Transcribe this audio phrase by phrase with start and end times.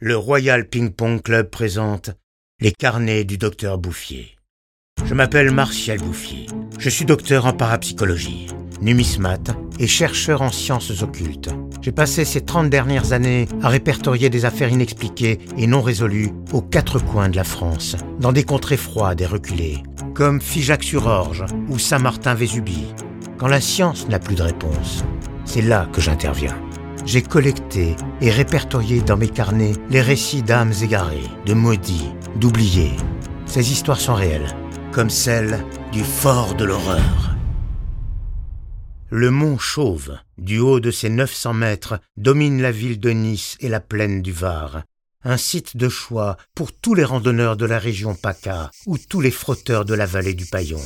[0.00, 2.10] le Royal Ping Pong Club présente
[2.60, 4.36] les carnets du docteur Bouffier.
[5.04, 6.46] Je m'appelle Martial Bouffier.
[6.78, 8.46] Je suis docteur en parapsychologie,
[8.80, 9.50] numismate
[9.80, 11.50] et chercheur en sciences occultes.
[11.82, 16.62] J'ai passé ces 30 dernières années à répertorier des affaires inexpliquées et non résolues aux
[16.62, 19.82] quatre coins de la France, dans des contrées froides et reculées,
[20.14, 22.94] comme Figeac-sur-Orge ou Saint-Martin-Vésubie.
[23.36, 25.04] Quand la science n'a plus de réponse,
[25.44, 26.56] c'est là que j'interviens
[27.08, 32.92] j'ai collecté et répertorié dans mes carnets les récits d'âmes égarées, de maudits, d'oubliés.
[33.46, 34.54] Ces histoires sont réelles,
[34.92, 37.34] comme celle du fort de l'horreur.
[39.08, 43.70] Le mont Chauve, du haut de ses 900 mètres, domine la ville de Nice et
[43.70, 44.82] la plaine du Var.
[45.24, 49.30] Un site de choix pour tous les randonneurs de la région PACA ou tous les
[49.30, 50.82] frotteurs de la vallée du Paillon.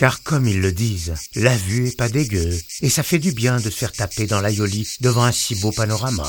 [0.00, 3.58] Car comme ils le disent, la vue est pas dégueu, et ça fait du bien
[3.58, 6.24] de se faire taper dans l'aïoli devant un si beau panorama.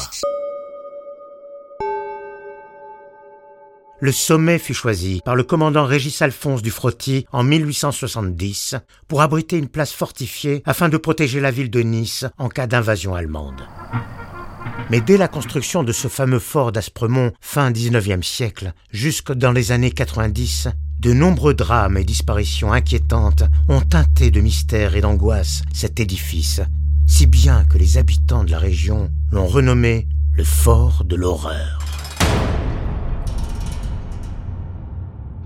[4.01, 8.75] Le sommet fut choisi par le commandant Régis Alphonse du Frotty en 1870
[9.07, 13.15] pour abriter une place fortifiée afin de protéger la ville de Nice en cas d'invasion
[13.15, 13.65] allemande.
[14.89, 19.71] Mais dès la construction de ce fameux fort d'Aspremont fin 19e siècle, jusque dans les
[19.71, 20.67] années 90,
[21.01, 26.61] de nombreux drames et disparitions inquiétantes ont teinté de mystère et d'angoisse cet édifice,
[27.07, 31.79] si bien que les habitants de la région l'ont renommé le Fort de l'Horreur.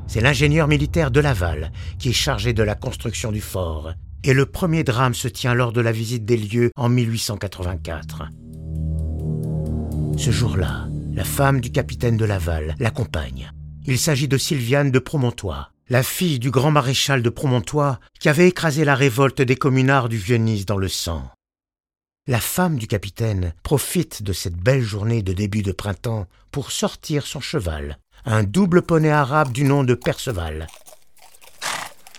[0.07, 4.45] C'est l'ingénieur militaire de Laval qui est chargé de la construction du fort, et le
[4.45, 8.23] premier drame se tient lors de la visite des lieux en 1884.
[10.17, 13.51] Ce jour-là, la femme du capitaine de Laval l'accompagne.
[13.87, 18.47] Il s'agit de Sylviane de Promontois, la fille du grand maréchal de Promontois qui avait
[18.47, 21.29] écrasé la révolte des communards du Vieux-Nice dans le sang.
[22.25, 27.27] La femme du capitaine profite de cette belle journée de début de printemps pour sortir
[27.27, 30.65] son cheval, un double poney arabe du nom de Perceval.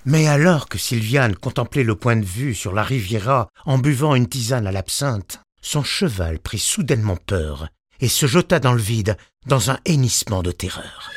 [0.04, 4.28] Mais alors que Sylviane contemplait le point de vue sur la Riviera en buvant une
[4.28, 9.72] tisane à l'absinthe, son cheval prit soudainement peur et se jeta dans le vide dans
[9.72, 11.10] un hennissement de terreur.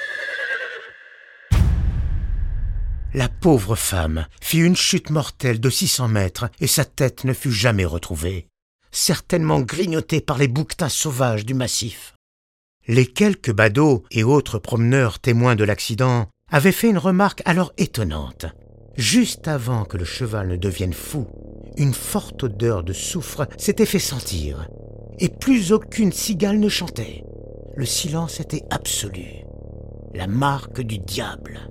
[3.16, 7.52] La pauvre femme fit une chute mortelle de 600 mètres et sa tête ne fut
[7.52, 8.48] jamais retrouvée,
[8.92, 12.14] certainement grignotée par les bouquetins sauvages du massif.
[12.88, 18.46] Les quelques badauds et autres promeneurs témoins de l'accident avaient fait une remarque alors étonnante.
[18.96, 21.26] Juste avant que le cheval ne devienne fou,
[21.78, 24.68] une forte odeur de soufre s'était fait sentir,
[25.18, 27.24] et plus aucune cigale ne chantait.
[27.76, 29.46] Le silence était absolu,
[30.14, 31.70] la marque du diable.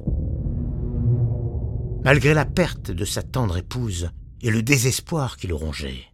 [2.04, 4.10] Malgré la perte de sa tendre épouse
[4.40, 6.06] et le désespoir qui le rongeait,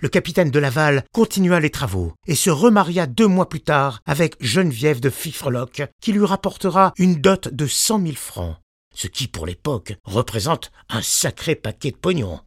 [0.00, 4.36] le capitaine de Laval continua les travaux et se remaria deux mois plus tard avec
[4.40, 8.56] Geneviève de Fifrelock, qui lui rapportera une dot de cent mille francs,
[8.94, 12.40] ce qui pour l'époque représente un sacré paquet de pognon.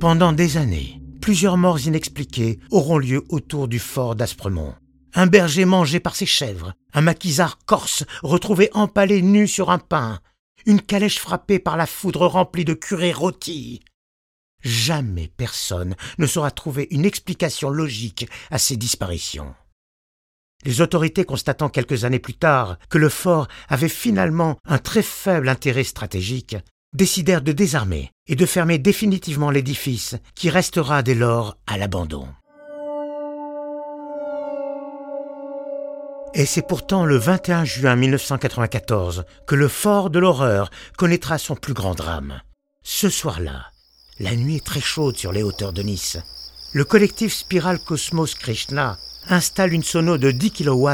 [0.00, 4.74] Pendant des années, plusieurs morts inexpliquées auront lieu autour du fort d'Aspremont
[5.14, 10.20] un berger mangé par ses chèvres, un maquisard corse retrouvé empalé nu sur un pin,
[10.66, 13.80] une calèche frappée par la foudre remplie de curés rôtis.
[14.62, 19.54] Jamais personne ne saura trouver une explication logique à ces disparitions.
[20.64, 25.48] Les autorités constatant quelques années plus tard que le fort avait finalement un très faible
[25.48, 26.56] intérêt stratégique,
[26.94, 32.28] décidèrent de désarmer et de fermer définitivement l'édifice qui restera dès lors à l'abandon.
[36.34, 41.74] Et c'est pourtant le 21 juin 1994 que le fort de l'horreur connaîtra son plus
[41.74, 42.40] grand drame.
[42.82, 43.66] Ce soir-là,
[44.18, 46.16] la nuit est très chaude sur les hauteurs de Nice.
[46.72, 48.96] Le collectif Spiral Cosmos Krishna
[49.28, 50.88] installe une sono de 10 kW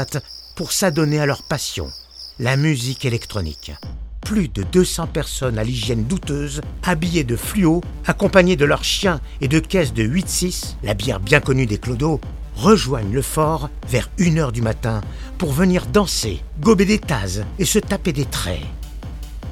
[0.57, 1.89] pour s'adonner à leur passion,
[2.37, 3.71] la musique électronique.
[4.19, 9.47] Plus de 200 personnes à l'hygiène douteuse, habillées de fluo, accompagnées de leurs chiens et
[9.47, 12.19] de caisses de 8-6, la bière bien connue des clodos,
[12.59, 15.01] rejoignent le fort vers une heure du matin
[15.37, 18.65] pour venir danser, gober des tasses et se taper des traits.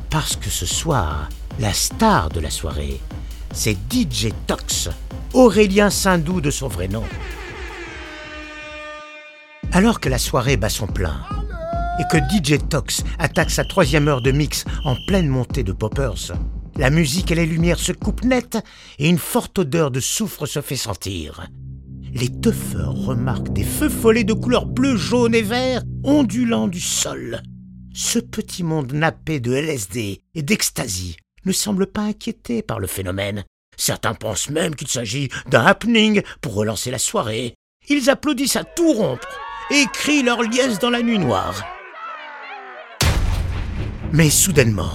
[0.10, 3.00] Parce que ce soir, la star de la soirée,
[3.54, 4.90] c'est DJ Tox,
[5.34, 7.04] Aurélien Sindou de son vrai nom.
[9.72, 11.22] Alors que la soirée bat son plein,
[12.00, 16.34] et que DJ Tox attaque sa troisième heure de mix en pleine montée de poppers,
[16.76, 18.58] la musique et les lumières se coupent net
[19.00, 21.48] et une forte odeur de soufre se fait sentir
[22.20, 27.42] les teufeurs remarquent des feux follets de couleur bleu, jaune et vert ondulant du sol.
[27.94, 33.44] Ce petit monde nappé de LSD et d'ecstasy ne semble pas inquiété par le phénomène.
[33.78, 37.54] Certains pensent même qu'il s'agit d'un happening pour relancer la soirée.
[37.90, 39.28] Ils applaudissent à tout rompre
[39.70, 41.64] et crient leur liesse dans la nuit noire.
[44.12, 44.92] Mais soudainement,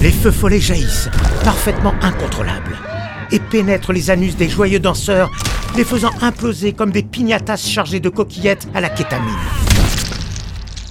[0.00, 1.08] les feux follets jaillissent,
[1.42, 2.78] parfaitement incontrôlables,
[3.34, 5.28] et pénètrent les anus des joyeux danseurs,
[5.76, 9.34] les faisant imploser comme des pignatas chargées de coquillettes à la kétamine.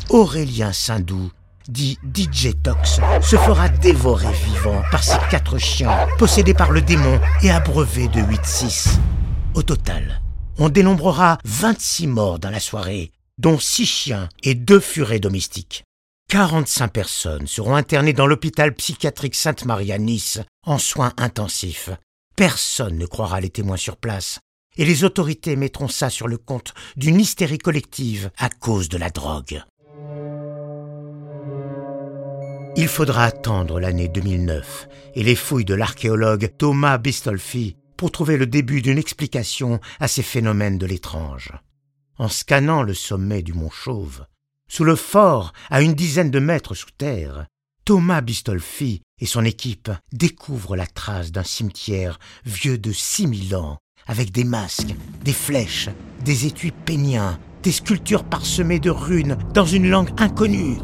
[0.10, 1.32] Aurélien Sindou,
[1.70, 7.18] dit DJ Tox, se fera dévorer vivant par ces quatre chiens possédés par le démon
[7.42, 8.98] et abreuvés de 8-6.
[9.54, 10.22] Au total,
[10.58, 15.86] on dénombrera 26 morts dans la soirée, dont 6 chiens et 2 furets domestiques.
[16.30, 21.90] 45 personnes seront internées dans l'hôpital psychiatrique Sainte-Marie à Nice en soins intensifs.
[22.44, 24.42] Personne ne croira les témoins sur place.
[24.76, 29.10] Et les autorités mettront ça sur le compte d'une hystérie collective à cause de la
[29.10, 29.64] drogue.
[32.76, 38.46] Il faudra attendre l'année 2009 et les fouilles de l'archéologue Thomas Bistolfi pour trouver le
[38.46, 41.54] début d'une explication à ces phénomènes de l'étrange.
[42.18, 44.26] En scannant le sommet du mont Chauve,
[44.68, 47.46] sous le fort à une dizaine de mètres sous terre,
[47.86, 53.78] Thomas Bistolfi et son équipe découvrent la trace d'un cimetière vieux de six mille ans,
[54.08, 55.90] avec des masques, des flèches,
[56.24, 60.78] des étuis péniens, des sculptures parsemées de runes dans une langue inconnue.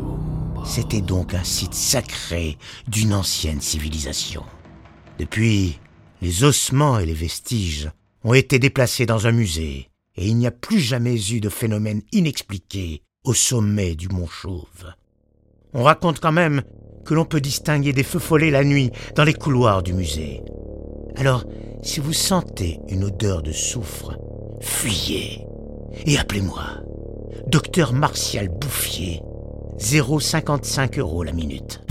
[0.66, 2.58] C'était donc un site sacré
[2.90, 4.44] d'une ancienne civilisation.
[5.20, 5.80] Depuis,
[6.22, 7.90] les ossements et les vestiges
[8.26, 12.02] ont été déplacés dans un musée, et il n'y a plus jamais eu de phénomène
[12.12, 14.94] inexpliqué au sommet du mont Chauve.
[15.74, 16.64] On raconte quand même
[17.06, 20.44] que l'on peut distinguer des feux follets la nuit dans les couloirs du musée.
[21.16, 21.46] Alors,
[21.82, 24.18] si vous sentez une odeur de soufre,
[24.62, 25.46] fuyez
[26.06, 26.64] et appelez-moi.
[27.48, 29.22] Docteur Martial Bouffier,
[29.80, 31.82] 0,55 euros la minute.